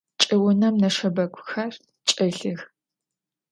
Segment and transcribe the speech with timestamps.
[0.19, 1.73] Çç'ıunem neşşebeguxer
[2.07, 2.59] çç'elhıx.